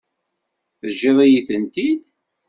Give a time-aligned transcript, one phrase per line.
[0.79, 1.99] Teǧǧiḍ-iyi-tent-id?